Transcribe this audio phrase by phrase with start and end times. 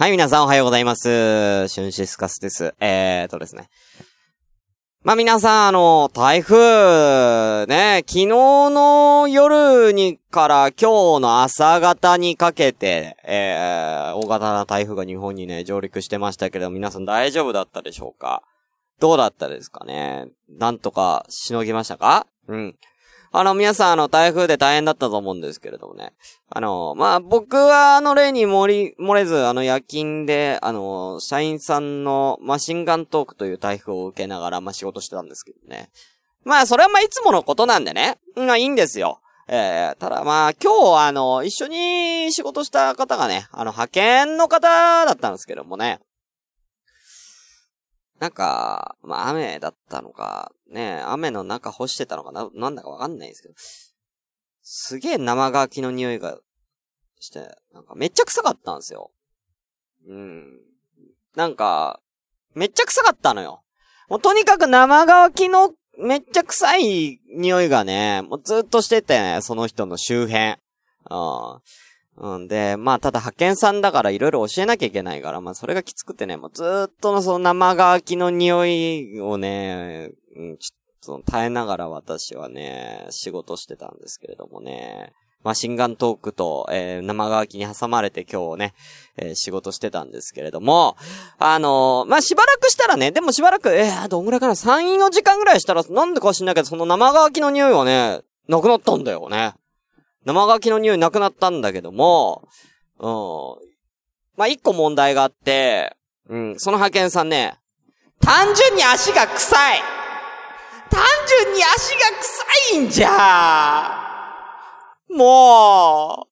[0.00, 1.68] はい、皆さんおはようございます。
[1.68, 2.74] シュンシスカスです。
[2.80, 3.68] えーとですね。
[5.02, 18.42] まあ、皆さん、あの、台風、ね、昨日の夜にから今日の朝方にかけて、えー、大型な台風が日本にね、上陸してましたけど、皆さん大丈夫だったでしょうか？
[19.00, 20.28] どうだったですかね？
[20.48, 22.26] なんとかしのぎましたか？
[22.48, 22.74] うん。
[23.32, 26.12] あの、皆さん、あの、台風で大変だったと思うんですけれどもね。
[26.48, 35.90] あの、まあ、僕は、あの、例に漏り、漏れず、あの、夜勤で、あの、社員さんのマシンガントークという台風を受けながら、まあ、仕事してたんですけどね。
[36.44, 38.18] まあ、それはまあ、いつものことなんでね。
[38.34, 39.20] まあ、いいんですよ。
[39.46, 44.68] えー、ただまあ、今日、あの、一緒に仕事した方がね、あの、派遣の方
[45.04, 46.00] だったんですけどもね。
[48.20, 53.54] なんか、まあ、雨だったのか、ね、雨の中干してたのかな、なんだかわかんないんですけど、
[54.62, 56.38] すげえ生乾きの匂いが
[57.18, 59.10] して、なんかめっちゃ臭かったんですよ。
[60.06, 60.60] うん。
[61.34, 62.00] なんか、
[62.54, 63.62] めっちゃ臭かったのよ。
[64.10, 70.44] もうとにかく生乾きのめっちゃ臭い匂いがね、もうずっとしてて、その人の周辺。
[70.46, 70.56] うん。
[72.16, 88.74] うんで、まあ、ただ派遣さんだからいろいろ教えなきゃいけないから、まあ、それがきつくてね、もうずっとのその生乾きの匂いをね、うん、ちょっと耐えながら私はね、仕事してたんですけれどもね、マシンガントークと、えー生乾きに挟まれて今日ね、
[89.16, 90.96] えー仕事してたんですけれども、
[91.38, 99.54] あのーまあ、しばらくしたらね、でもしばらく、えー、どんぐらいかな、3、4時間ぐらいしたら、なんでか知んないけど、その生乾きの匂いはね、なくなったんだよね。
[100.24, 102.48] 生乾きの匂いなくなったんだけども、
[102.98, 103.70] うん。
[104.36, 105.96] まあ、一個問題があって、
[106.28, 107.58] うん、その派遣さんね、
[108.20, 109.80] 単純に足が臭い。
[110.90, 111.02] 単
[111.44, 114.10] 純に足が臭いんじゃ。
[115.08, 116.30] もう、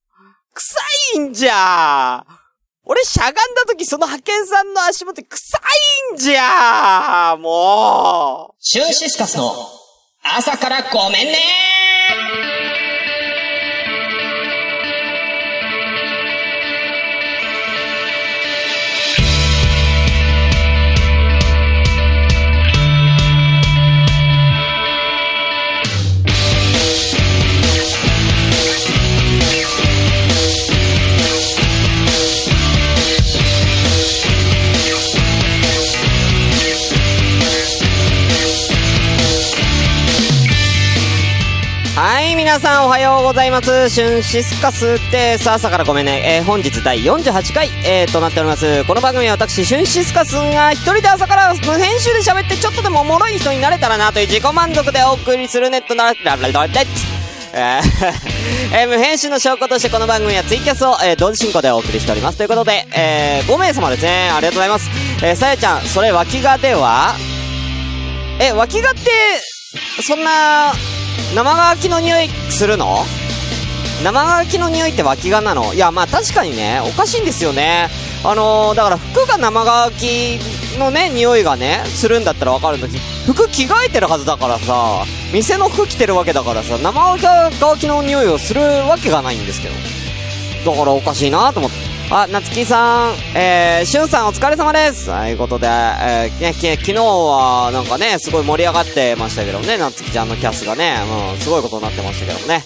[0.52, 0.76] 臭
[1.16, 2.24] いんじゃ。
[2.84, 5.58] 俺しゃがんだ時その派遣さんの足元臭
[6.12, 7.36] いんじゃ。
[7.38, 8.56] もう。
[8.58, 9.52] シュンシスカスの
[10.22, 11.38] 朝からごめんね
[42.58, 43.88] 皆さんおはようございます。
[43.88, 45.48] シュンシスカスです。
[45.48, 46.38] 朝からごめんね。
[46.38, 48.84] えー本日第48回、えーとなっております。
[48.84, 56.82] この番組は私、シュンシスカスが一人で朝から無編集で喋ってちょっとでもおもろい人になれたらなという自己満足でお送りするネットなら、ラララララ
[57.54, 57.80] え
[58.74, 62.38] えー無編集の証拠としてこの番組はツイキャスを、えー同時進行でお送りしております。
[62.38, 64.30] ということで、えー5名様ですね。
[64.30, 64.90] ありがとうございます。
[65.22, 67.14] えーさやちゃん、それ脇がでは
[68.40, 69.00] え、脇がって、
[70.02, 70.72] そんな、
[71.34, 73.04] 生乾きの匂いするの？
[74.02, 75.74] 生乾きの匂いって脇がなの？
[75.74, 77.88] いや、まあ確かにね、おかしいんですよね。
[78.24, 80.38] あのー、だから服が生乾き
[80.78, 83.00] のね、匂いがね、するんだったらわかるんだけど、
[83.32, 87.18] 服着替えてるはずだからさ、店の服着てるわけだからさ、生
[87.60, 89.74] 乾きの匂いをするわけがないんですけど。
[90.72, 91.87] だからおかしいなと思って。
[92.10, 95.06] あ、なつきさん、えー、しゅんさんお疲れ様です。
[95.06, 100.96] ということで、えー、ね、き昨日はなんかね、すごい盛り上がってましたけどね、なつきちゃんのキャスがね、
[101.34, 102.64] うん、すごいことになってましたけどもね。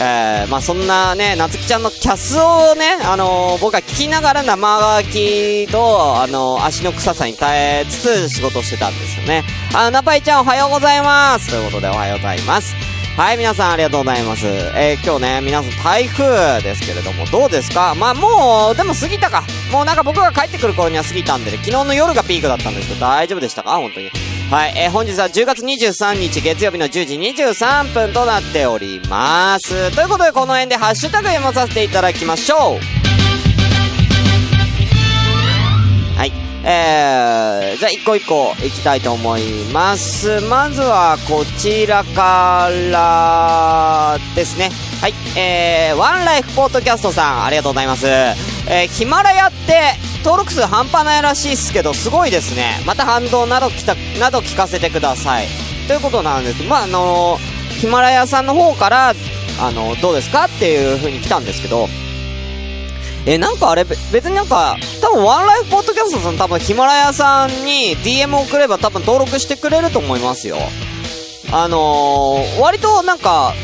[0.00, 9.44] えー、まあそんなね、なつきちゃんのキャスをね、あのー僕は聞きながら生乾きと、あのー足の臭さに耐えつつ仕事してたんですよね。
[9.74, 12.74] あ、なぱいちゃんおはようございますということでおはようございます。
[13.22, 14.44] はい、皆さんありがとうございます。
[14.48, 17.94] えー、今日ね、皆さん台風ですけれども、どうですか？
[17.94, 19.44] まあもう、でも過ぎたか。
[19.70, 23.76] もうなんか僕が帰ってくる頃には過ぎたんでね、昨日の夜がピークだったんですけど、大丈夫でしたか？
[23.76, 24.10] 本当に。
[24.50, 29.94] はい、えー、本日は10月23日月曜日の10時23分となっております。
[29.94, 33.01] ということで、この辺でハッシュタグ読まさせていただきましょう。
[36.64, 40.40] えー、じゃあ一個一個いきたいと思います。
[40.42, 44.70] まずはこちらからですね。
[45.00, 45.14] はい。
[45.36, 48.06] えー、ワンライフポッドキャストさん、ありがとうございます。
[48.06, 49.94] えー、ヒマラヤって
[50.24, 52.80] 登録数半端ないらしいっすけど、すごいですね。
[52.86, 55.48] また反動などきた、など聞かせてください。
[55.88, 56.62] ということなんです。
[56.62, 59.14] まあ、あのーヒマラヤさんの方から、
[59.60, 60.44] あのどうですか？
[60.44, 61.88] っていう風に来たんですけど、
[63.24, 70.56] え、なんかあれ、別になんか、多分ワンライフポッドキャストさん多分ヒマラヤさんに DM 送れば多分登録してくれると思いますよ。
[71.52, 73.54] あのー、割となんか、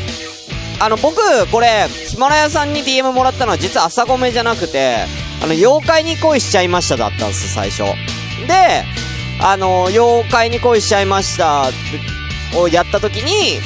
[0.79, 1.17] あの、僕、
[1.51, 5.05] これ、ヒマラヤさんに DM もらったのは実は朝ごめじゃなくて、
[5.43, 7.83] あの、妖怪に恋しちゃいましただったんです、最初。
[8.47, 8.85] で、
[9.41, 11.65] あの、妖怪に恋しちゃいました
[12.55, 13.59] をやった時に、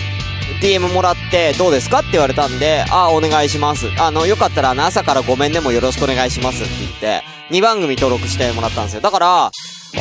[0.64, 3.88] DM もらって、どうですかって言われたんで、あ、お願いします。
[4.00, 9.02] あの、よかったら、朝からごめんねもよろしくお願いしますって言って、2番組登録してもらったんですよ。
[9.02, 9.52] だから、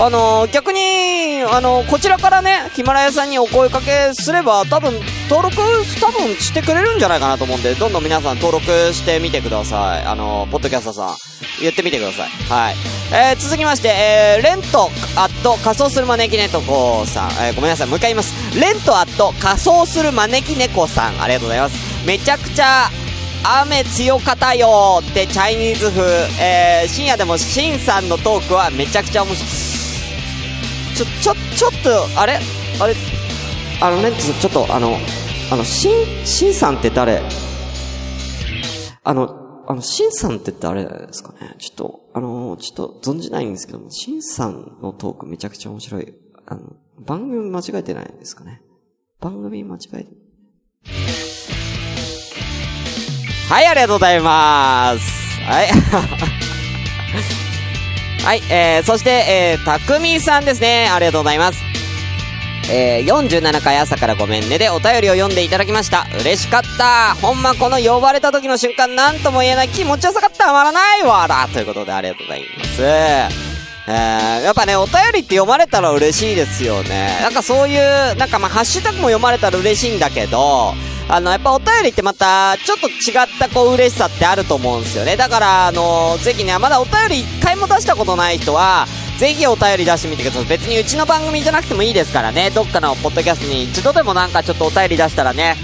[0.00, 4.94] あの逆に、あのこちらからね、ヒマラヤさんにお声かけすれば、多分、
[5.28, 5.56] 登録、
[6.00, 10.04] 多分してくれるんじゃないかなと思うんで、どんどん皆さん登録してみてください。
[10.04, 11.16] あのポッドキャスターさん、
[11.60, 12.28] 言ってみてください。
[12.48, 12.91] はい。
[13.14, 14.84] えー、続きまして、えー、レント
[15.16, 18.58] アット仮装する招き猫さん、えー、ごめんなさい、もう一回言います。
[18.58, 22.06] レントアット仮装する招き猫さん、ありがとうございます。
[22.06, 22.88] めちゃくちゃ、
[23.44, 26.02] 雨強かったよってチャイニーズ風、
[26.40, 29.50] えー、深夜でもシンさんのトークはめちゃくちゃ面白い。
[30.96, 32.40] ちょ、ちょ、ちょっと、あれ？
[32.80, 32.94] あれ？
[33.82, 34.96] あのね、ちょちょっと、あの、
[35.50, 37.20] あの、しん、しんさんって誰？
[39.04, 41.56] あの、あの、しんさんって誰ですかね？
[41.58, 46.14] ちょっと、あの、ちょっと存じないんですけども、シンさんのトークめちゃくちゃ面白い。
[46.46, 48.60] あの、番組間違えてないんですかね？
[49.20, 50.10] 番組間違えて、
[53.48, 55.40] はい、ありがとうございます。
[55.40, 55.68] はい。
[58.24, 60.88] はい、えー、そして、えー、たくみさんですね。
[60.92, 61.71] ありがとうございます。
[62.70, 66.06] えー、47回朝からごめんねでお便りを読んでいただきました。
[66.20, 67.14] 嬉しかった。
[67.14, 70.42] ほんまこの呼ばれた時の瞬間なんとも言えない気持ちよさかった。
[70.42, 71.46] たまらないわら。
[71.52, 72.82] ということでありがとうございます。
[72.82, 77.18] えー、やっぱね、お便りって読まれたら嬉しいですよね。
[77.20, 80.74] なんかそういう、なんかまあ、ハッシュタグも読まれたら嬉しいんだけど、
[81.08, 85.16] あの、やっぱお便りってまた、ちょっと違ったこう嬉しさってあると思うんですよね。
[85.16, 88.86] だから、あの、ぜひね、まだお便り一回も出したことない人は、
[89.22, 90.44] ぜひお便り出してみてください。
[90.46, 92.50] 別にうちの番組じゃなくてもいいですからね。
[92.50, 95.54] どっかのポッドキャストに一度でもなんかちょっとお便り出したらね、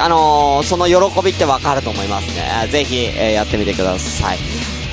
[0.00, 2.66] あのー、その喜びってわかると思いますね。
[2.72, 4.38] ぜひ、えー、やってみてください。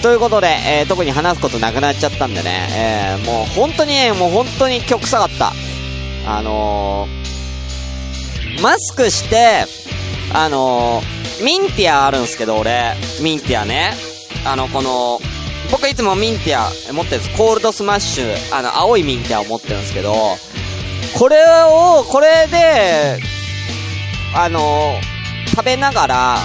[0.03, 5.53] ということで、えー、特に話すことなくなっちゃったんでね、えー、もう本当にね、もう本当に曲臭かった。
[6.27, 9.65] あのー、マスクして、
[10.31, 11.01] あの、
[11.43, 12.93] ミンティアあるんですけど、俺、
[13.23, 13.93] ミンティアね。
[14.45, 15.19] あの、この、
[15.71, 17.37] 僕いつもミンティア持ってるんです。
[17.37, 20.13] コールドスマッシュ、あの、青いミンティアを持ってるんですけど、
[21.17, 23.19] これを、これで、
[24.35, 24.99] あの、
[25.49, 26.37] 食べながら、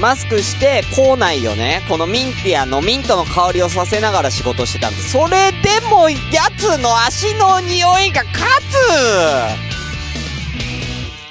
[0.00, 5.10] マスクして、校内をね、このミンティアのミントの香りをさせながら仕事してたんです。
[5.12, 6.18] それでも、や
[6.56, 8.78] つの足の匂いが勝つ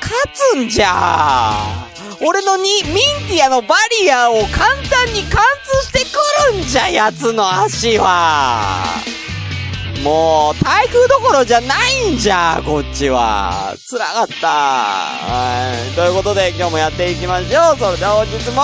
[0.02, 1.87] 勝つんじゃ
[2.20, 8.84] 俺のに、ミンティアのバリアを簡単に貫通してくるんじゃ、やつの足は。
[10.04, 13.76] もう、台風どころじゃないんじゃ、こっちは。
[13.86, 14.48] つらかった。
[14.48, 15.96] はい。
[15.96, 17.78] ということで、今日もやっていきましょう。
[17.78, 18.64] それでは本日も、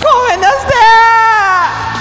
[0.00, 1.91] ごめんなさい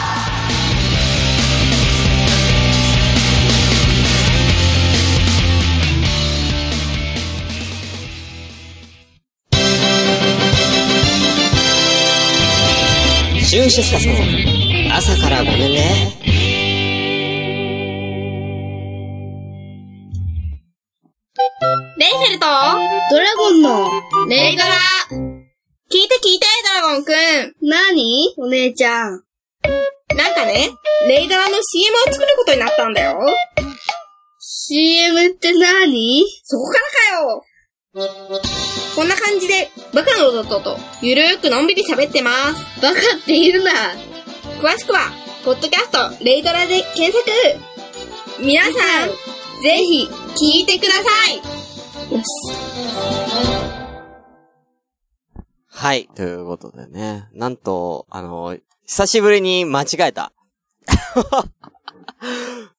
[13.51, 14.13] シュンシスカスの
[14.95, 16.15] 朝からごめんね。
[21.98, 22.45] レイフェルト
[23.12, 23.92] ドラゴンの、
[24.30, 24.69] レイドラ
[25.09, 27.13] 聞いて聞いて、ドラゴンくん
[27.67, 29.22] なにお姉ちゃん。
[30.15, 30.70] なんかね、
[31.10, 33.20] レイドラの CM を作ることになったんだよ。
[34.39, 36.24] CM って何？
[36.46, 36.86] そこから
[37.17, 37.43] かよ
[37.93, 38.00] こ
[39.03, 42.81] んな感じで、バカの弟と、ゆるーくのんびり喋ってます。
[42.81, 43.71] バカって言うな。
[44.62, 45.12] 詳しくは、
[45.43, 47.29] ポッドキャスト、レイドラで検索
[48.39, 48.71] 皆さん、
[49.62, 51.01] ぜひ、聞いてくださ
[51.33, 51.36] い
[52.15, 52.25] よし。
[55.67, 56.07] はい。
[56.15, 57.27] ということでね。
[57.33, 60.31] なんと、あの、久しぶりに間違えた。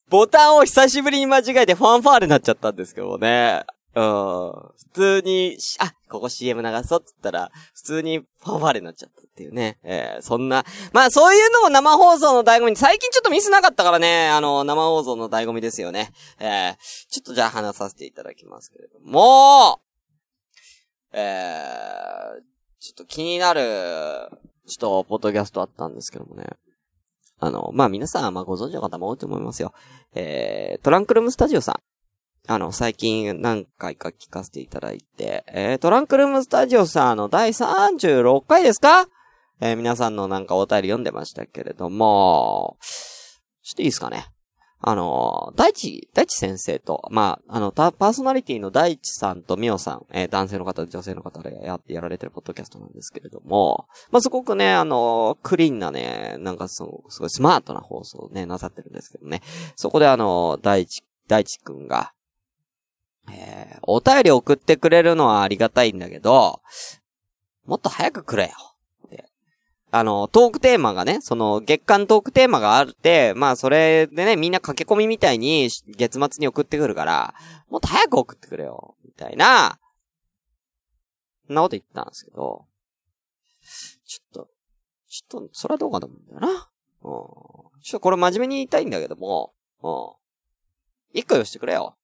[0.08, 3.66] ボタンを久しぶりに間違えてファンファーレになっちゃったんですけどもね。
[3.94, 4.02] うん。
[4.02, 9.78] 普通に、あ、ここ CM 流そうって言ったら、普通にファンファーレになっちゃったっていうね。
[9.82, 12.76] えー、そんな、まあそういうのも生放送の醍醐味。
[12.76, 16.12] 最近ちょっとミスなかったからね、あの、生放送の醍醐味ですよね。
[16.38, 16.76] えー、
[17.10, 19.80] ちょっとじゃあ話させていただきますけれども、
[21.12, 23.60] えー、ちょっと気になる、
[24.66, 26.46] ちょっと、ポッドキャストあったんですけどもね。
[27.38, 29.74] あの、まあ、皆さんまあご存知の方も多いと思いますよ。
[30.14, 31.91] えー、トランクルームスタジオさん。
[32.48, 39.06] あの、最近何回か聞かせていただいて、えー、トランクルームスタジオさんの第36回ですか？
[39.60, 42.78] えー、皆さんのなんかお便り読んでましたけれども、
[43.62, 44.26] ちょっといいですかね？
[44.84, 59.42] あの、大地、大地先生と、まあ、あの、パーソナリティの大地さんとみおさん、えー、男性の方、女性の方でやってやられてるポッドキャストなんですけれども、まあ、すごくね、あの、クリーンなね、なんかその、すごいスマートな放送をね、なさってるんですけどね。
[59.76, 62.12] そこであの、大地、大地くんが、
[63.30, 66.60] えー、お便り送ってくれるのはありがたいんだけど、
[67.66, 68.72] もっと早くくれよ。
[69.94, 77.34] あの、トークテーマがね、その、月間トークテーマがあって、まあ、それでね、みんな駆け込みみたいに、月末に送ってくるから、
[77.68, 78.96] もっと早く送ってくれよ。
[79.04, 79.78] みたいな、
[81.46, 82.64] そんなこと言ったんですけど、
[84.06, 84.48] ちょっと、
[85.10, 86.48] ちょっと、それはどうかと思うんだよな。
[86.48, 86.52] うん。
[87.02, 89.52] ちょっとこれ真面目に言いたいんだけども、
[89.82, 91.18] うん。
[91.18, 91.98] 一個よしてくれよ。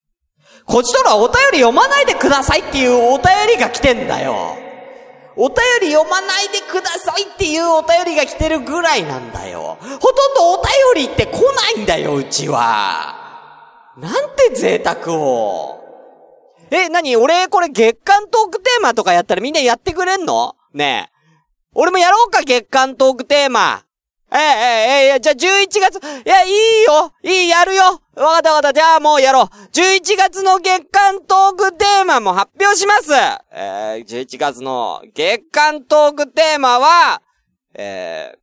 [0.67, 3.25] こちとらお便り読まないでくださいっていうお便
[3.57, 4.57] りが来てんだよ。
[5.37, 9.79] お便り読まないでくださいっていうお便りが来てるぐらいなんだよ。
[9.81, 10.57] ほとんどお
[10.97, 13.95] 便りって来ないんだよ、うちは。
[13.97, 15.81] なんて贅沢を。
[16.71, 20.57] え、なに俺これ月間トークテーマとかやったらみんなやってくれんの？
[20.75, 21.13] ねえ。
[21.73, 23.85] 俺もやろうか、月間トークテーマ。
[24.31, 24.41] ええ、
[25.13, 26.53] ええ、じゃあ11月、いや、いい
[26.85, 28.73] よいい、やるよわかったわかった。
[28.75, 29.45] じゃあもうやろう。
[29.73, 33.13] 11月の月間トークテーマも発表します
[33.53, 37.23] えー、11月の月間トークテーマは、
[37.75, 38.35] え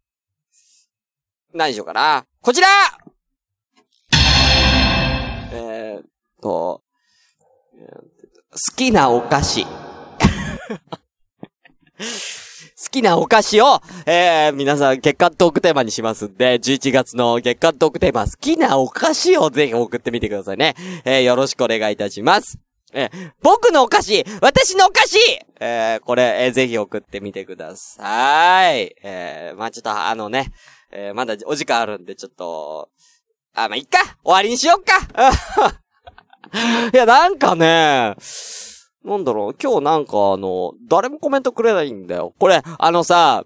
[1.54, 2.26] ー、何しようかな。
[2.42, 2.68] こちら
[5.52, 6.82] えーと、
[8.52, 9.68] 好きなお菓子。
[12.96, 20.76] 好きなお菓子を、えー、皆さん月間トークテーマにしますんで、11月の月間トークテーマ、好きなお菓子をぜひ送ってみてくださいね。
[21.04, 22.58] えー、よろしくお願いいたします。
[22.94, 25.18] えー、僕のお菓子私のお菓子
[25.60, 28.96] えー、これ、えー、ぜひ送ってみてください。
[29.04, 30.54] えー、まあちょっとあのね、
[30.90, 32.88] えー、まだお時間あるんで、ちょっと、
[33.54, 35.82] あ、まあいっか終わりにしよっか
[36.94, 38.16] いや、なんかね、
[39.06, 42.34] なんだろう、今日なんかあの、誰もコメントくれないんだよ。
[42.40, 43.46] これ、あのさ、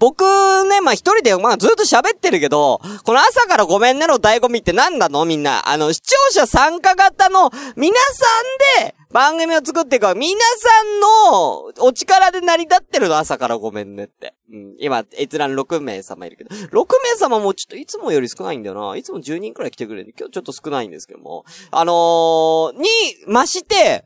[0.00, 0.22] 僕
[0.68, 5.24] ね、まあ、一人で、まあ、ずっと喋ってるけど、この朝からごめんねの醍醐味って何なの？
[5.24, 5.68] みんな。
[5.68, 8.24] あの、視聴者参加型の皆さ
[8.82, 13.16] んで番組を作っていく皆さんのお力で成り立ってるの？
[13.16, 14.34] 朝からごめんねって。
[14.52, 14.74] うん。
[14.80, 18.96] 今、閲覧6名様いるけど、6名様もちょっといつもより少ないんだよな。
[18.96, 21.44] いつも10人くらい来てくれるんで、今日ちょっと少ないんですけども。
[21.70, 22.88] あのー、に、
[23.28, 24.04] まして、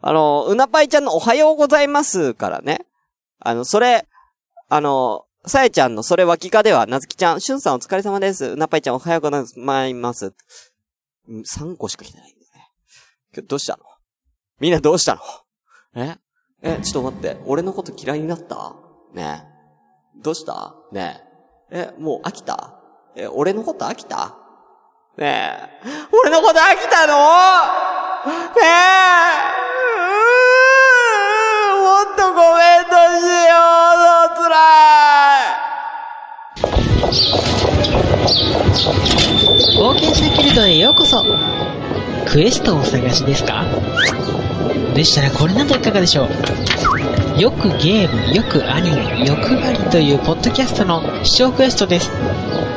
[0.00, 2.86] あの、うなぱいちゃんのおはようございますからね。
[3.40, 4.06] あの、それ、
[4.68, 8.44] あの、さえちゃんのそれ脇かでは、なずきちゃん、しゅんさんお疲れ様です。
[8.46, 10.34] うなぱいちゃんおはようございます。
[11.28, 12.70] 3個しか来てないんだよね。
[13.34, 13.82] 今日どうしたの？
[14.60, 15.20] みんなどうしたの？
[15.94, 16.16] え？
[16.62, 17.40] え、ちょっと待って。
[17.46, 18.74] 俺のこと嫌いになった？
[19.14, 20.22] ねえ。
[20.22, 20.74] どうした？
[20.92, 21.22] ね
[21.70, 21.92] え。
[21.96, 22.80] え、もう飽きた？
[23.16, 24.36] え、俺のこと飽きた？
[25.16, 25.88] ねえ。
[26.12, 27.14] 俺のこと飽きたの？
[28.54, 28.62] ね
[29.64, 29.67] え
[32.18, 33.30] とコメントしよ
[33.94, 34.56] うぞつら
[35.36, 35.38] い
[39.78, 41.22] 冒険者ギルドへようこそ
[42.26, 43.64] クエストをお探しですか？
[44.96, 46.28] でしたらこれなどいかがでしょう？
[47.40, 52.10] よくゲーム、よくアニメ、欲張りというポッドキャストの視聴クエストです。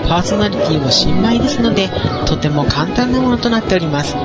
[0.07, 1.89] パーソナリティも新米ですので、
[2.27, 4.15] とても簡単なものとなっております。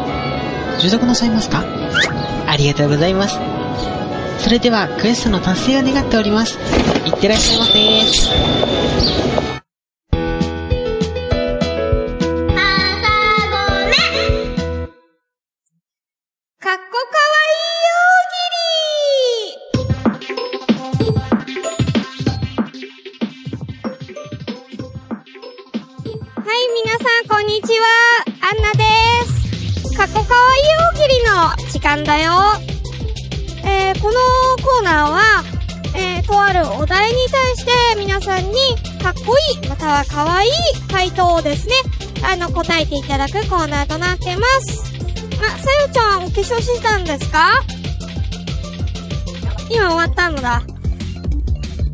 [0.78, 1.64] 受読なさいますか？
[2.46, 3.38] ありがとうございます。
[4.38, 6.59] それではクエストの達成を願っております。
[7.07, 8.97] いってらっしゃいませ時。
[31.87, 32.75] 間だよ。
[33.66, 34.18] えー、この
[34.64, 35.44] コーナーは、
[35.96, 38.54] えー、とあるお題に対して皆さんに
[39.02, 40.50] かっこいい、またはかわいい
[40.90, 41.75] 回答をですね、
[42.23, 44.94] あの、答えていただくコーナーとなってます。
[45.40, 47.61] あ、さよちゃん、お化粧してたんですか？
[49.68, 50.62] 今終わったのだ。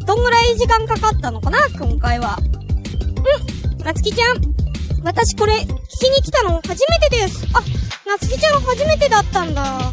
[0.07, 1.59] どんぐらい時間かかったのかな？
[1.79, 2.39] 今回は。
[2.39, 4.37] うん、なつきちゃん。
[5.05, 7.47] 私これ、聞きに来たの初めてです。
[7.55, 7.61] あ、
[8.09, 9.93] なつきちゃん初めてだったんだ。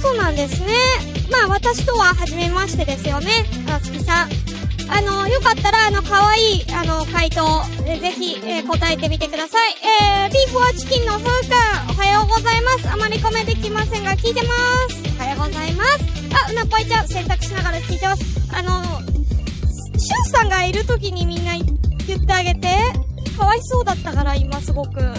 [0.00, 0.74] そうなんですね。
[1.30, 3.44] まあ私とは初めましてですよね。
[3.66, 4.30] なつきさん。
[4.90, 9.74] あの、よかったら、あの、可愛い、あの、回答、えぜひ、えー、答えてみてください。
[9.84, 12.88] えー、ビーフはチキンのふうくん、おはようございます。
[12.90, 14.54] あまりコメできませんが、聞いてま
[14.88, 15.02] す。
[15.18, 15.90] おはようございます。
[16.46, 18.24] あ、うなぽいちゃん、選択しながら聞いてます。
[18.50, 18.82] あの、
[19.98, 21.52] しゅんさんがいる時にみんな
[22.06, 22.68] 言ってあげて。
[23.36, 25.00] かわいそうだったから、今すごく。
[25.00, 25.14] は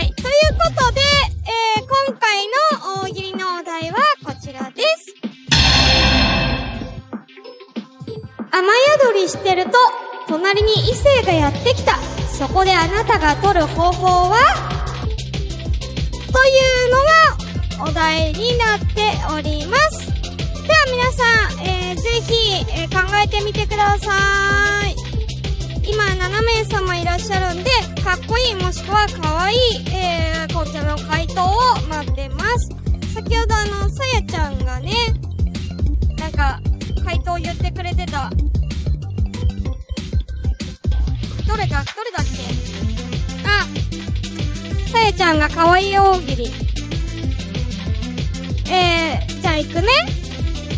[0.00, 0.12] い。
[0.16, 1.00] ということで、
[1.46, 5.14] えー、今回の大喜利のお題はこちらです。
[8.50, 8.68] 雨
[9.02, 9.72] 宿りしてると、
[10.28, 11.98] 隣に異性がやってきた。
[12.38, 14.38] そこであなたが取る方法は？
[16.32, 16.50] とい
[16.88, 20.06] うのがお題になっております。
[20.06, 21.22] では皆さ
[21.62, 24.12] ん、えー、ぜひ、えー考えてみてくださ
[24.86, 24.94] い。
[25.88, 27.70] 今7名様いらっしゃるんで、
[28.02, 29.58] かっこいいもしくはかわいい、
[29.92, 30.33] えー、
[33.24, 34.92] 先ほどあの、さやちゃんがね、
[36.18, 36.60] なんか、
[37.02, 38.30] 回答言ってくれてた。
[41.46, 42.42] どれだ、どれだっけ？
[43.46, 43.66] あ、
[44.90, 46.52] さやちゃんがかわい大喜利。
[48.70, 49.88] えー、じゃあ行くね。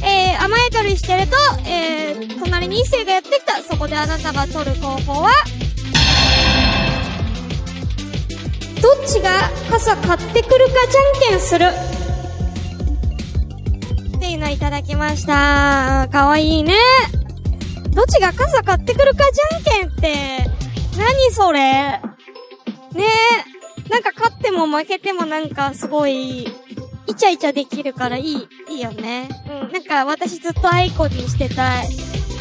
[0.04, 1.36] えー、甘え取りしてると、
[1.68, 3.60] えー、隣に異性がやってきた。
[3.60, 5.30] そこであなたが取る方法は？
[8.80, 11.72] どっちが傘買ってくるかじゃんけんする。
[14.46, 16.08] っていただきました。
[16.10, 16.74] かわいいね。
[17.90, 20.50] どっちが傘買ってくるかじゃんけんって、
[20.96, 22.00] 何それね
[23.86, 23.90] え。
[23.90, 29.28] なんか勝っても負けてもなんかすごい、イチャイチャできるからいい、いいよね。
[29.48, 29.72] うん。
[29.72, 31.88] なんか私ずっとアイコンにしてたい。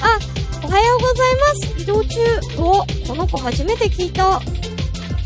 [0.01, 0.19] あ、
[0.63, 1.81] おはようございます。
[1.81, 2.19] 移動中。
[2.57, 4.41] お、この子初めて聞いた。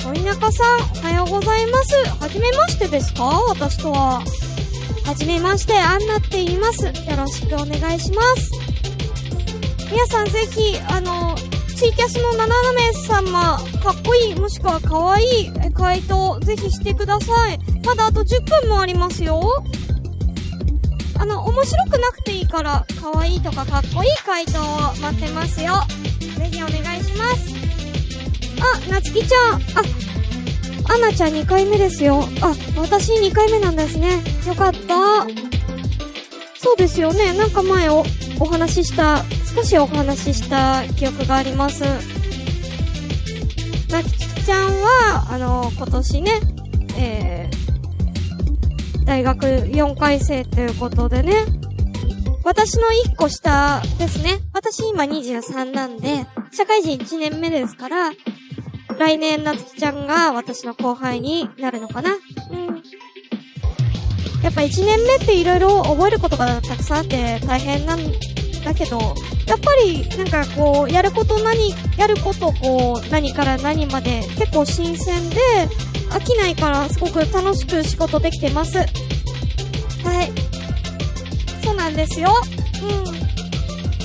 [0.03, 1.95] 鳥中さん、おはようございます。
[2.21, 3.23] はじめましてですか？
[3.49, 4.21] 私とは。
[5.09, 6.85] はじめまして、アンナって言います。
[6.85, 8.51] よろしくお願いします。
[9.91, 11.35] 皆さんぜひ、あの、
[11.75, 17.57] ツイキャスの7名様、かっこいい、もしくはかわいい回答、ぜひしてください。
[17.83, 19.41] まだあと10分もありますよ。
[21.17, 25.73] あの、面白くなくていいから、かわいいとかかっこいい回答を待ってますよ。
[26.37, 27.49] ぜひお願いします。
[28.87, 29.59] あ、なつきちゃん、あ、
[30.89, 32.23] アナちゃん2回目ですよ。
[32.41, 34.23] あ、私2回目なんですね。
[34.47, 35.27] よかった。
[36.57, 37.33] そうですよね。
[37.37, 38.03] なんか前お、
[38.39, 39.23] お話しした、
[39.55, 41.83] 少しお話しした記憶があります。
[43.89, 46.31] なつきちゃんは、あの、今年ね、
[46.97, 51.33] えー、大学4回生ということでね、
[52.43, 54.39] 私の1個下ですね。
[54.53, 58.11] 私今23なんで、社会人1年目ですから、
[58.99, 62.11] 来年なつきちゃんが私の後輩になるのかな？
[62.11, 62.13] う
[62.55, 62.83] ん。
[64.43, 67.99] やっぱ1年目って色々覚えることがたくさんあって大変なん
[68.63, 68.99] だけど、
[69.47, 75.37] やっぱりなんかこう、やること何、やることこう、何から何まで結構新鮮で、
[76.09, 78.77] 飽きないからすごく楽しく仕事できてます。
[78.77, 78.87] はい。
[81.63, 82.33] そうなんですよ。
[82.83, 82.85] う
[83.15, 83.28] ん。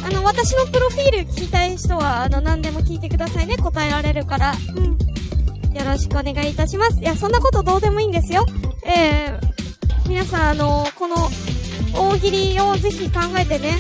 [0.05, 3.57] あの、私のプロフィール聞きたい人は、あの、何でも聞いてくださいね。
[3.57, 4.55] 答えられるから。
[4.77, 4.99] うん。
[5.75, 7.01] よろしくお願いいたします。
[7.01, 8.45] いや、そんなことどうでもいいんですよ。
[8.87, 11.17] えー、皆さん、あの、この、
[11.95, 13.79] 大喜利をぜひ考えてね。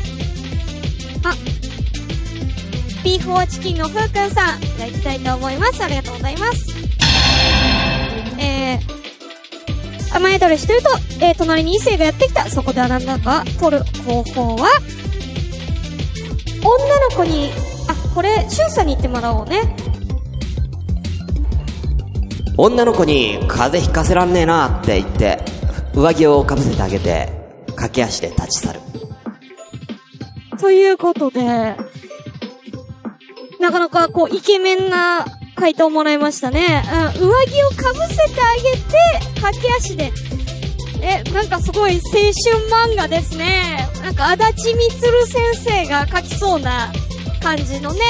[1.25, 1.35] あ、
[3.05, 5.85] ビーフォーチキンのふうくんさん、いただきたいと思います。
[5.85, 6.75] ありがとうございます。
[8.39, 10.89] えー、甘えどれしてると、
[11.21, 12.49] えー、隣に異性がやってきた。
[12.49, 14.71] そこであなたが取る方法は？
[16.65, 17.51] 女の子に、
[17.89, 19.77] あ、これ、シュンさんに言ってもらおうね。
[22.57, 25.39] 女の子に風邪ひかせらんねえなって言って、
[25.95, 27.29] 上着をかぶせてあげて、
[27.77, 28.81] 駆け足で立ち去る。
[30.59, 31.77] ということで、
[33.61, 36.83] なかなかこう、イケメンな回答もらいましたね。
[37.19, 40.13] うん、上着をかぶせてあげて、駆け足で。
[41.03, 43.89] え、なんかすごい青春漫画ですね。
[44.03, 46.07] なんか足立みつる先生が
[46.45, 46.93] そうな
[47.43, 48.01] 感じのね、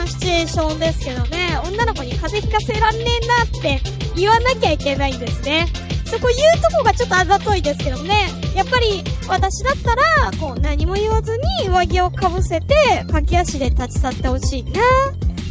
[0.00, 1.58] うん、シチュエーションですけどね。
[1.66, 3.80] 女の子に風邪ひかせらんねえなって
[4.14, 5.66] 言わなきゃいけないんですね。
[6.06, 8.28] そこ言うとこがちょっとあざといですけどね。
[8.54, 14.70] やっぱり私だったら、こう何も言わずに上着をかぶせて、駆け足で立ち去ってほしいな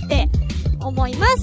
[0.06, 0.30] って
[0.80, 1.34] 思います。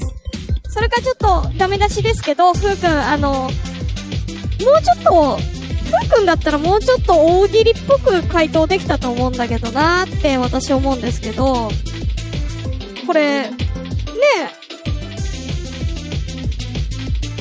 [0.70, 5.57] それかちょっとダメ出しですけど、ふうくん、あの、もうちょっと、
[5.88, 11.70] ふうくんだったらもうちょっと大喜利っぽく回答できたと思うんだけどなーって私思うんですけど、
[13.06, 13.56] これ、ね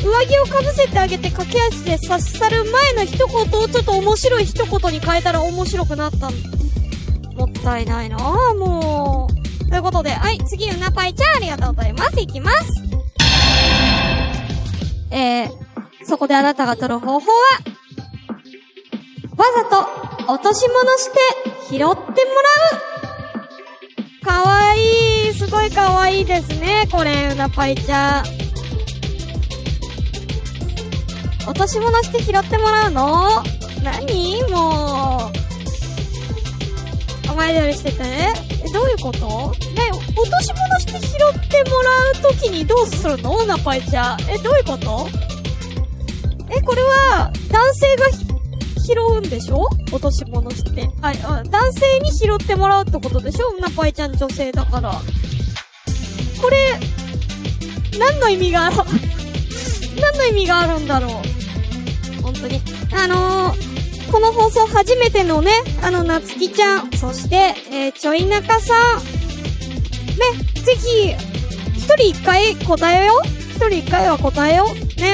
[0.02, 6.30] え、上着をかぶせてあげて駆け足で差し去る前の一言をちょっと面白い一言に変えたら面白くなった
[7.34, 9.70] もったいないなあもう。
[9.70, 12.20] ということで、はい、次、うなぱいちゃんありがとうございます。
[12.22, 12.84] いきます。
[15.12, 15.50] えー、
[16.06, 17.44] そこであなたが取る方法は、
[19.38, 21.20] わざと落とし物して
[21.70, 21.96] 拾ってもら
[24.22, 24.26] う。
[24.26, 25.34] かわいい。
[25.34, 26.88] すごいかわいいですね。
[26.92, 28.26] これ、うなぱいちゃん。
[31.48, 33.44] 落とし物して拾ってもらうの？
[33.84, 34.44] 何？
[34.52, 37.30] もう。
[37.30, 39.20] 甘えどりしててえ、どういうこと？
[39.76, 43.46] ね、落とし物して拾ってもらうときにどうするの？
[43.46, 44.22] ナパイちゃん。
[44.24, 45.08] え、どういうこと？
[46.50, 48.27] え、これは、男性がひ
[48.88, 49.68] 拾うんでしょ？
[49.92, 50.90] 落とし物して。
[51.02, 53.52] あ、あ男性に拾ってもらうってことでしょ？
[53.60, 54.94] ナパイちゃん女性だから。
[56.42, 56.58] これ、
[58.00, 58.76] 何の意味がある？
[60.00, 62.22] 何の意味があるんだろう？
[62.22, 62.62] 本当に。
[62.94, 69.00] あのー、この放送初めてのね、あの、なつきちゃん、そして、えー、ちょいなかさん。
[69.00, 69.04] ね、
[70.64, 71.12] ぜひ、
[71.76, 75.14] 一人一回答えよう一人一回は答えようね。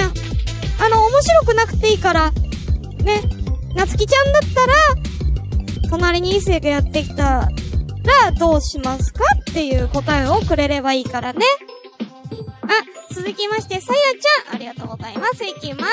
[0.79, 2.31] あの、面白くなくていいから、
[3.03, 3.21] ね、
[3.75, 4.73] なつきちゃんだったら、
[5.89, 7.49] 隣に異性がやってきた
[8.03, 11.45] ら、どうしますかっていう答えをくれればいいからね。
[12.63, 13.99] あ、続きまして、さや
[14.45, 15.43] ちゃん、ありがとうございます。
[15.43, 15.91] いきます。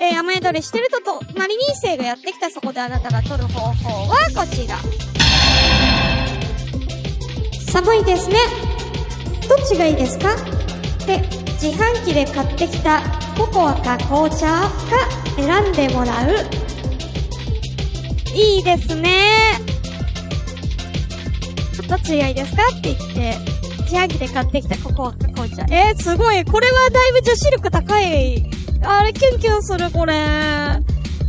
[0.00, 4.78] えー、雨宿りしてるとと、隣に異性がやってきたそこであなたが取る方法はこちら。
[7.70, 8.36] 寒いですね。
[9.48, 10.34] どっちがいいですか？
[11.06, 11.18] で、
[11.60, 13.02] 自販機で買ってきた
[13.36, 14.70] ココアか紅茶か
[15.36, 16.67] 選んでもらう。
[18.38, 19.58] いいですね。
[21.88, 23.34] どっちがいいですかって言って、
[23.82, 25.64] 自販機で買ってきたココアか紅茶。
[25.70, 26.44] えー、すごい。
[26.44, 28.48] これはだいぶ女子力高い。
[28.84, 30.14] あれ、キュンキュンする、これ。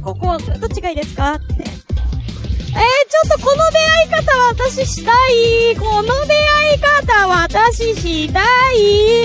[0.04, 1.46] ココア、どっちがいいですかって。
[1.54, 5.76] えー、ちょっとこの出会い方私したい。
[5.78, 8.44] この出会い方私した
[8.74, 9.24] い。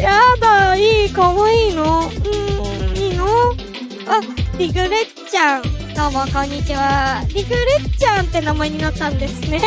[0.00, 2.08] やだ、いい、かわいいの。
[2.08, 2.10] う
[2.92, 3.26] ん、いいの？
[4.06, 4.20] あ、
[4.56, 5.77] リグレッちゃん。
[5.98, 7.24] どうも、こんにちは。
[7.26, 9.58] リグレッちゃんって名前になったんですね。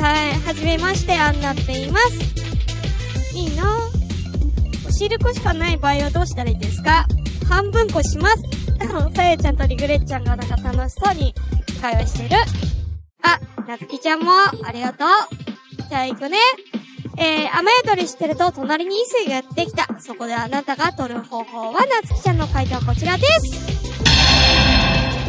[0.00, 0.32] はい。
[0.40, 3.36] はじめまして、アンナって言います。
[3.36, 3.70] いいな
[4.88, 7.06] おしるこしかない場合はどうしたらいいですか？
[7.46, 8.36] 半分こします。
[9.14, 11.34] さやちゃんとリグレッちゃんがなんか楽しそうに
[11.82, 12.40] 会話してる。
[13.22, 14.32] あ、なつきちゃんも、
[14.64, 15.08] ありがとう。
[15.90, 16.38] じゃあ行くね。
[17.18, 19.86] えー、雨宿りしてると隣に異性がやってきた。
[20.00, 25.19] そこであなたが取る方法は、なつきちゃんの回答はこちらです。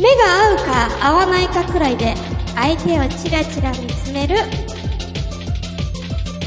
[0.00, 2.14] 目が合うか合わないかくらいで、
[2.54, 4.36] 相手をチラチラ見つめる。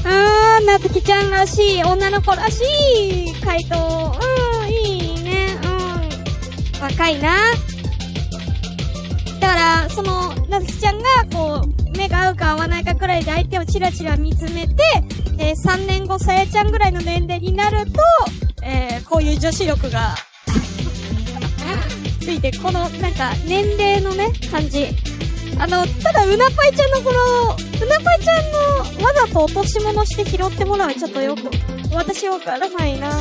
[0.06, 2.62] あー、なつきちゃんらしい、女の子らし
[3.28, 4.16] い回答。
[4.62, 5.48] うん、いいね。
[5.64, 6.82] うん。
[6.82, 7.36] 若いな。
[9.40, 14.76] だから、その、なつきちゃんが、こう、目が合うか合わないかくらいで相手をチラチラ見つめて、
[15.38, 18.02] え、3年後さやちゃんぐらいの年齢になると、
[18.64, 20.16] えー、こういう女子力が、
[22.30, 24.86] ついて、この、なんか、年齢のね、感じ。
[25.58, 31.50] あの、ただ、うなぱいちゃんのこの、うなぱいちゃんの、わざと落とし物して拾ってもらう、ちょっとよく、
[31.92, 33.10] 私わからないな。
[33.10, 33.16] うん。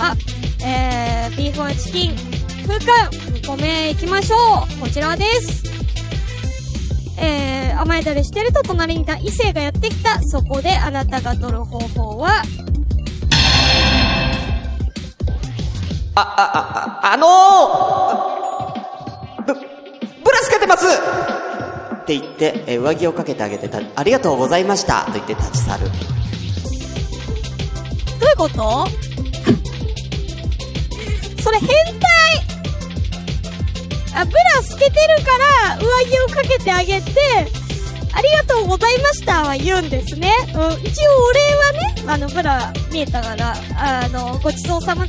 [0.00, 0.14] あ、
[0.62, 4.36] えー、ビーフンチキン、ふうくん、2個目行きましょ
[4.76, 4.80] う。
[4.82, 5.64] こちらです。
[7.16, 10.20] えー、甘えだりしてると隣にいた異性がやってきた。
[10.20, 12.42] そこであなたが取る方法は、
[16.16, 20.86] あ、あ、あ、あのー、ぶ、ぶらつけてます。
[20.86, 25.04] って言って、え上着をかけてあげてた、ありがとうございました。
[25.06, 25.86] と言って立ち去る。
[28.20, 28.86] どういうこと？
[31.42, 32.10] それ変態。
[34.14, 35.36] あ、ブラ透けてるか
[35.68, 37.10] ら、上着をかけてあげて、
[38.12, 40.32] ありがとうございましたは言うんですね。
[40.54, 45.04] うん、一応お礼はね、あの、ブラ見えたから、あの、ごちそうさま、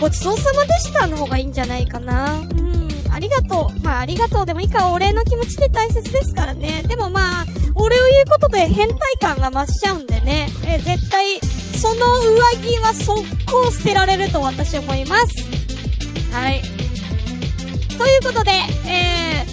[0.00, 2.38] ごちそうさまでしたの方がいいんじゃないかな。
[2.38, 3.80] うん、ありがとう。
[3.80, 6.82] まあ、ありがとうでもいいかお礼の気持ちって大切ですからね。
[6.88, 10.48] でもまあ、お礼を言うことで変態感が増しちゃうんでね。
[10.66, 11.38] え絶対、
[11.78, 15.44] その上着は速攻捨てられると私思います。
[16.32, 16.62] はい。
[17.98, 18.52] ということで、
[18.86, 19.44] え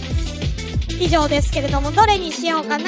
[0.93, 2.85] ー、以上ですけれども、どれにしようかな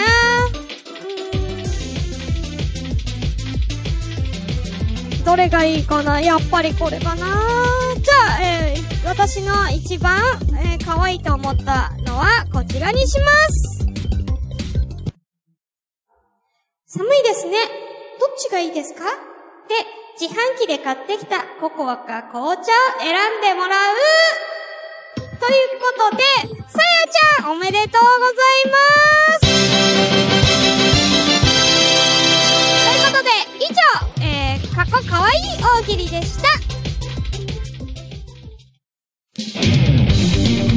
[5.29, 6.19] どれがいいかな。
[6.19, 7.27] やっぱりこれかな。
[8.01, 10.17] じゃあ、えー、私の一番、
[10.59, 13.85] えー、可愛いと思ったのは、こちらにします。
[16.87, 17.59] 寒いですね。
[18.19, 19.03] どっちがいいですか？
[19.05, 19.75] で、
[20.19, 22.65] 自販機で買ってきたココアか紅茶を
[22.99, 23.95] 選んでもらう。
[25.15, 25.29] という
[25.79, 26.23] ことで、
[26.71, 27.05] さや
[27.37, 28.77] ちゃんおめでとうございま
[29.39, 29.45] す。
[32.83, 33.29] ということで、
[33.63, 33.77] 以上、
[34.79, 36.47] 過去かわいい大喜利でした。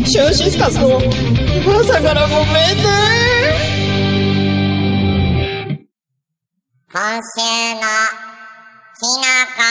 [0.04, 2.90] シュスカスの朝からごめんね。
[6.92, 7.80] 今週の
[8.98, 9.62] きなこ。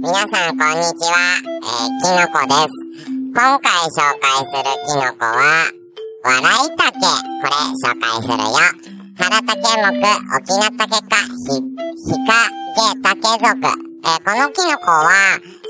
[0.00, 2.74] 皆さんこんにちは、えー、きのこです。
[3.06, 5.38] 今回紹介するきのこは、
[6.24, 6.90] 笑い竹。
[6.90, 7.54] これ
[7.84, 8.87] 紹介するよ。
[9.18, 9.98] 原竹目、
[10.36, 12.38] 沖縄竹か、ひ、ひか
[12.78, 13.88] げ竹属。
[13.98, 15.10] えー、このキノコは、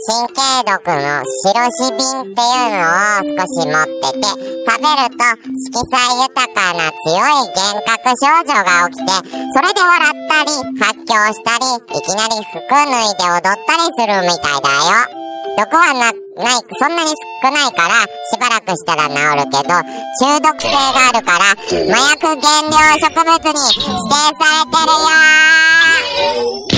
[0.06, 5.24] 神経毒の白シビンっていうのを少し持ってて、食べると
[5.64, 9.12] 色彩豊かな強い幻覚症状が起きて、
[9.54, 14.68] それで笑ったり、発狂したり、いきなり服脱いで踊ったりするみたいだ
[15.14, 15.27] よ。
[15.58, 16.14] 毒はな、ない、
[16.78, 17.10] そんなに
[17.42, 26.77] 少ないから、しばらくしたら治るけど、中毒性があるから、麻薬原料植物に指定されてるよー。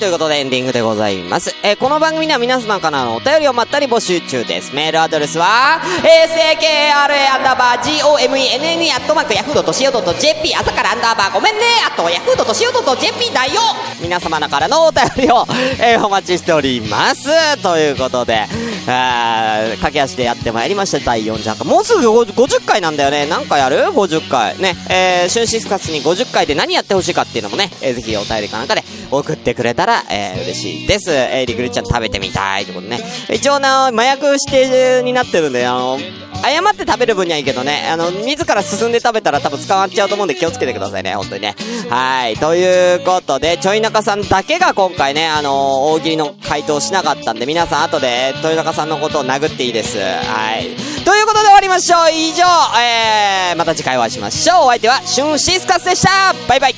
[0.00, 1.54] ということでエンディングでございます。
[1.62, 4.74] えーこの番組では皆様からのお便りをまったり募集中です。
[4.74, 13.60] メールアドレスは、sakra アンダーバー gomenne アットマークヤフー .co.jp 朝からアンダーバーごめんねあとヤフー .co.jp だよ
[14.00, 15.44] 皆様からのお便りを、
[15.78, 17.28] えーお待ちしております。
[17.58, 18.46] ということで、
[18.86, 20.98] あ駆け足でやってまいりました。
[21.00, 21.66] 第40回。
[21.66, 23.26] もうすぐ50回なんだよね。
[23.26, 24.58] 何回やる ?50 回。
[24.58, 31.10] ね、えー、シュンシスカスに50回で何やってほしいかっていうのもね、えーぜひお便りかなんかで送ってくれたら、えー、嬉しいです。
[31.12, 33.00] えー、リグルちゃん食べてみたいってことね。
[33.32, 35.98] 一応な、麻薬指定になってるんで、あの、
[36.42, 41.54] 誤って食べる分にはいいけどね、あの、自ら進んで食べたら多分捕まっちゃうと思うんで気をつけてくださいね、本当にね。
[41.88, 42.36] はい。
[42.36, 49.98] ということで、ちょい中さんだけが今回ね、あの大喜利の回答しなかったんで、皆さん後で、豊中さんのことを殴っていいです。
[49.98, 50.64] はい。
[51.04, 52.10] ということで終わりましょう。
[52.10, 52.44] 以上、
[52.80, 54.64] えー、また次回お会いしましょう。
[54.64, 56.74] お相手は、シュンシスカスでしたバイバイ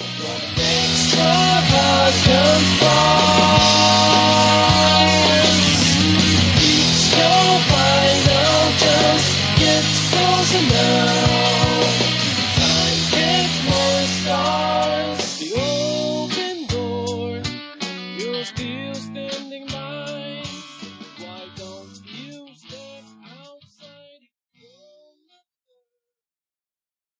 [10.54, 11.41] enough.